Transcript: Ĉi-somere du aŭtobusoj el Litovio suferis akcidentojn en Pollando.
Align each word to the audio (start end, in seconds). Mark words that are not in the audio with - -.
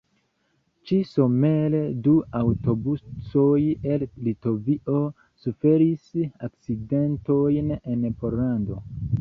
Ĉi-somere 0.91 1.81
du 2.07 2.13
aŭtobusoj 2.39 3.59
el 3.91 4.07
Litovio 4.29 5.03
suferis 5.45 6.11
akcidentojn 6.49 7.75
en 7.79 8.11
Pollando. 8.25 8.85